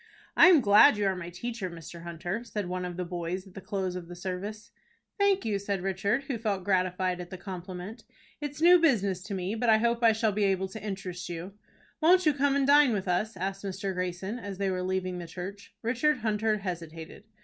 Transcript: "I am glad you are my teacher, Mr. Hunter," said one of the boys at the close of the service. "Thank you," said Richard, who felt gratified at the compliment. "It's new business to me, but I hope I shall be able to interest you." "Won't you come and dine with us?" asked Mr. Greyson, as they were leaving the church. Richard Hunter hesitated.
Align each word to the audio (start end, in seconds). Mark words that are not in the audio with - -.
"I 0.35 0.47
am 0.47 0.61
glad 0.61 0.97
you 0.97 1.05
are 1.05 1.15
my 1.15 1.29
teacher, 1.29 1.69
Mr. 1.69 2.01
Hunter," 2.01 2.43
said 2.43 2.67
one 2.67 2.85
of 2.85 2.97
the 2.97 3.05
boys 3.05 3.45
at 3.45 3.53
the 3.53 3.61
close 3.61 3.95
of 3.95 4.07
the 4.07 4.15
service. 4.15 4.71
"Thank 5.19 5.45
you," 5.45 5.59
said 5.59 5.83
Richard, 5.83 6.23
who 6.23 6.39
felt 6.39 6.63
gratified 6.63 7.21
at 7.21 7.29
the 7.29 7.37
compliment. 7.37 8.03
"It's 8.41 8.63
new 8.63 8.79
business 8.79 9.21
to 9.25 9.35
me, 9.35 9.53
but 9.53 9.69
I 9.69 9.77
hope 9.77 10.01
I 10.03 10.13
shall 10.13 10.31
be 10.31 10.45
able 10.45 10.69
to 10.69 10.81
interest 10.81 11.29
you." 11.29 11.53
"Won't 12.01 12.25
you 12.25 12.33
come 12.33 12.55
and 12.55 12.65
dine 12.65 12.93
with 12.93 13.07
us?" 13.07 13.37
asked 13.37 13.63
Mr. 13.63 13.93
Greyson, 13.93 14.39
as 14.39 14.57
they 14.57 14.71
were 14.71 14.81
leaving 14.81 15.19
the 15.19 15.27
church. 15.27 15.75
Richard 15.83 16.17
Hunter 16.21 16.57
hesitated. 16.57 17.25